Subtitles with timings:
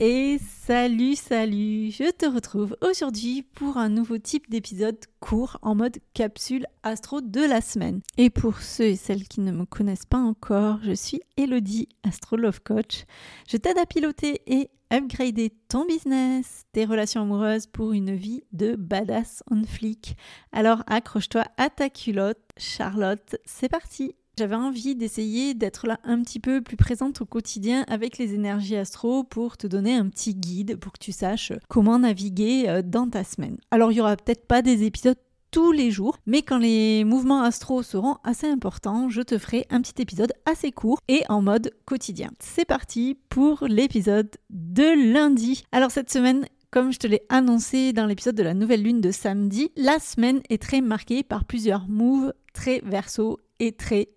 [0.00, 5.98] Et salut, salut Je te retrouve aujourd'hui pour un nouveau type d'épisode court en mode
[6.14, 8.00] capsule astro de la semaine.
[8.16, 12.36] Et pour ceux et celles qui ne me connaissent pas encore, je suis Elodie, Astro
[12.36, 13.06] Love Coach.
[13.48, 18.76] Je t'aide à piloter et upgrader ton business, tes relations amoureuses pour une vie de
[18.76, 20.16] badass on flic.
[20.52, 26.38] Alors accroche-toi à ta culotte, Charlotte, c'est parti j'avais envie d'essayer d'être là un petit
[26.38, 30.76] peu plus présente au quotidien avec les énergies astro pour te donner un petit guide
[30.76, 33.58] pour que tu saches comment naviguer euh, dans ta semaine.
[33.72, 35.18] Alors il y aura peut-être pas des épisodes
[35.50, 39.80] tous les jours, mais quand les mouvements astro seront assez importants, je te ferai un
[39.80, 42.30] petit épisode assez court et en mode quotidien.
[42.38, 45.64] C'est parti pour l'épisode de lundi.
[45.72, 49.10] Alors cette semaine, comme je te l'ai annoncé dans l'épisode de la nouvelle lune de
[49.10, 54.10] samedi, la semaine est très marquée par plusieurs moves très verso et très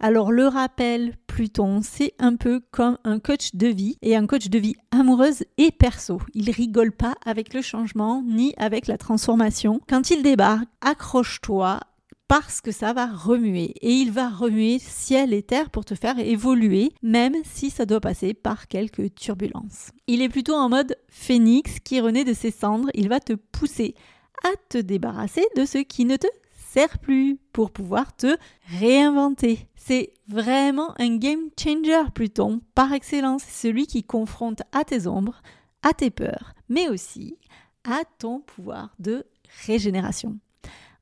[0.00, 4.48] Alors le rappel, Pluton, c'est un peu comme un coach de vie et un coach
[4.48, 6.20] de vie amoureuse et perso.
[6.34, 9.80] Il rigole pas avec le changement ni avec la transformation.
[9.88, 11.80] Quand il débarque, accroche-toi
[12.28, 16.18] parce que ça va remuer et il va remuer ciel et terre pour te faire
[16.18, 19.90] évoluer même si ça doit passer par quelques turbulences.
[20.06, 23.94] Il est plutôt en mode phénix qui renaît de ses cendres, il va te pousser
[24.44, 26.26] à te débarrasser de ce qui ne te
[26.98, 28.36] plus pour pouvoir te
[28.78, 29.68] réinventer.
[29.76, 35.42] C'est vraiment un game changer Pluton par excellence, celui qui confronte à tes ombres,
[35.82, 37.38] à tes peurs, mais aussi
[37.84, 39.24] à ton pouvoir de
[39.66, 40.38] régénération.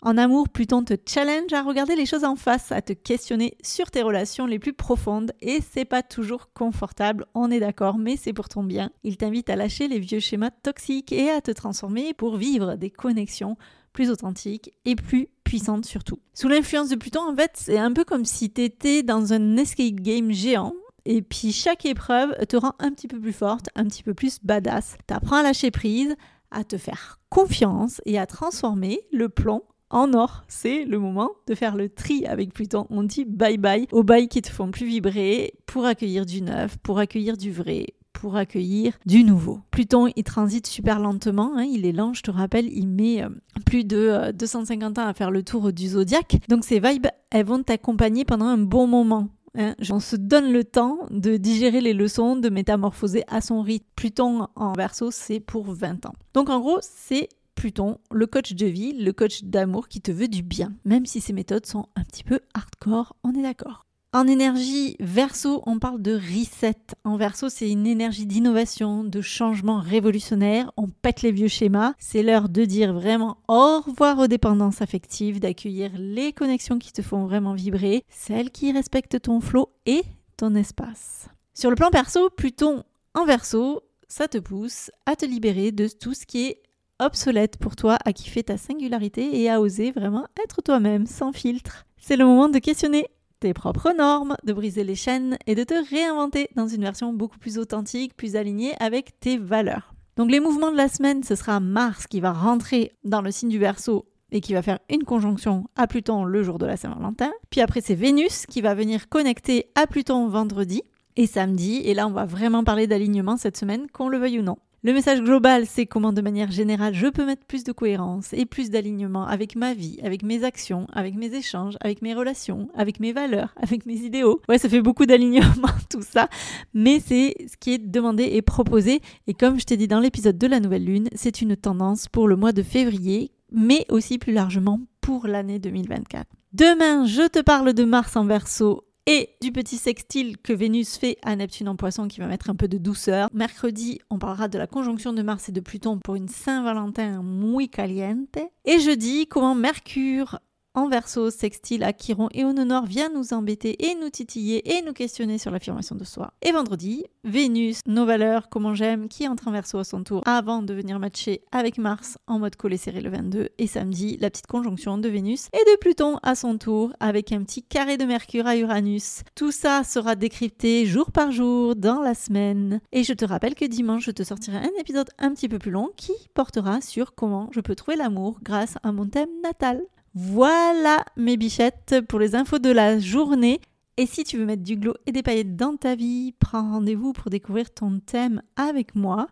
[0.02, 3.90] En amour, Pluton te challenge à regarder les choses en face, à te questionner sur
[3.90, 8.34] tes relations les plus profondes et c'est pas toujours confortable, on est d'accord, mais c'est
[8.34, 8.90] pour ton bien.
[9.02, 12.90] Il t'invite à lâcher les vieux schémas toxiques et à te transformer pour vivre des
[12.90, 13.56] connexions
[13.94, 16.18] plus authentiques et plus puissantes surtout.
[16.34, 19.56] Sous l'influence de Pluton, en fait, c'est un peu comme si tu étais dans un
[19.56, 20.74] escape game géant
[21.06, 24.38] et puis chaque épreuve te rend un petit peu plus forte, un petit peu plus
[24.42, 24.96] badass.
[25.06, 26.16] T'apprends à lâcher prise,
[26.50, 30.44] à te faire confiance et à transformer le plomb en or.
[30.48, 32.86] C'est le moment de faire le tri avec Pluton.
[32.90, 36.76] On dit bye bye aux bails qui te font plus vibrer pour accueillir du neuf,
[36.78, 37.86] pour accueillir du vrai,
[38.24, 39.60] pour accueillir du nouveau.
[39.70, 43.28] Pluton, il transite super lentement, hein, il est lent, je te rappelle, il met euh,
[43.66, 46.38] plus de 250 euh, ans à faire le tour du zodiaque.
[46.48, 49.28] Donc ces vibes, elles vont t'accompagner pendant un bon moment.
[49.58, 49.74] Hein.
[49.90, 53.84] On se donne le temps de digérer les leçons, de métamorphoser à son rythme.
[53.94, 56.14] Pluton en verso, c'est pour 20 ans.
[56.32, 60.28] Donc en gros, c'est Pluton, le coach de vie, le coach d'amour qui te veut
[60.28, 63.84] du bien, même si ses méthodes sont un petit peu hardcore, on est d'accord.
[64.14, 66.76] En énergie verso, on parle de reset.
[67.02, 70.70] En verso, c'est une énergie d'innovation, de changement révolutionnaire.
[70.76, 71.94] On pète les vieux schémas.
[71.98, 77.02] C'est l'heure de dire vraiment au revoir aux dépendances affectives, d'accueillir les connexions qui te
[77.02, 80.04] font vraiment vibrer, celles qui respectent ton flot et
[80.36, 81.26] ton espace.
[81.52, 86.14] Sur le plan perso, Pluton en verso, ça te pousse à te libérer de tout
[86.14, 86.62] ce qui est
[87.00, 91.84] obsolète pour toi, à kiffer ta singularité et à oser vraiment être toi-même, sans filtre.
[91.96, 93.08] C'est le moment de questionner
[93.44, 97.38] tes propres normes, de briser les chaînes et de te réinventer dans une version beaucoup
[97.38, 99.92] plus authentique, plus alignée avec tes valeurs.
[100.16, 103.50] Donc les mouvements de la semaine, ce sera Mars qui va rentrer dans le signe
[103.50, 107.32] du Verseau et qui va faire une conjonction à Pluton le jour de la Saint-Valentin.
[107.50, 110.80] Puis après, c'est Vénus qui va venir connecter à Pluton vendredi
[111.16, 111.82] et samedi.
[111.84, 114.56] Et là, on va vraiment parler d'alignement cette semaine, qu'on le veuille ou non.
[114.86, 118.44] Le message global, c'est comment de manière générale, je peux mettre plus de cohérence et
[118.44, 123.00] plus d'alignement avec ma vie, avec mes actions, avec mes échanges, avec mes relations, avec
[123.00, 124.42] mes valeurs, avec mes idéaux.
[124.46, 126.28] Ouais, ça fait beaucoup d'alignement tout ça,
[126.74, 129.00] mais c'est ce qui est demandé et proposé.
[129.26, 132.28] Et comme je t'ai dit dans l'épisode de la nouvelle lune, c'est une tendance pour
[132.28, 136.26] le mois de février, mais aussi plus largement pour l'année 2024.
[136.52, 141.18] Demain, je te parle de Mars en verso et du petit sextile que Vénus fait
[141.22, 143.28] à Neptune en poisson qui va mettre un peu de douceur.
[143.32, 147.68] Mercredi, on parlera de la conjonction de Mars et de Pluton pour une Saint-Valentin muy
[147.68, 148.38] caliente.
[148.64, 150.38] Et jeudi, comment Mercure
[150.74, 154.92] en verso, sextile à Chiron et Honor vient nous embêter et nous titiller et nous
[154.92, 156.32] questionner sur l'affirmation de soi.
[156.42, 160.62] Et vendredi, Vénus, nos valeurs, comment j'aime, qui entre en verso à son tour avant
[160.62, 163.50] de venir matcher avec Mars en mode collé serré le 22.
[163.56, 167.44] Et samedi, la petite conjonction de Vénus et de Pluton à son tour avec un
[167.44, 169.22] petit carré de Mercure à Uranus.
[169.36, 172.80] Tout ça sera décrypté jour par jour dans la semaine.
[172.90, 175.70] Et je te rappelle que dimanche, je te sortirai un épisode un petit peu plus
[175.70, 179.80] long qui portera sur comment je peux trouver l'amour grâce à mon thème natal.
[180.16, 183.60] Voilà mes bichettes pour les infos de la journée.
[183.96, 187.12] Et si tu veux mettre du glow et des paillettes dans ta vie, prends rendez-vous
[187.12, 189.26] pour découvrir ton thème avec moi.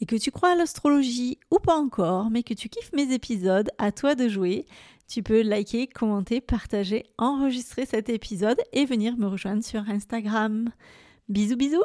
[0.00, 3.70] Et que tu crois à l'astrologie ou pas encore, mais que tu kiffes mes épisodes,
[3.78, 4.66] à toi de jouer.
[5.06, 10.70] Tu peux liker, commenter, partager, enregistrer cet épisode et venir me rejoindre sur Instagram.
[11.28, 11.84] Bisous bisous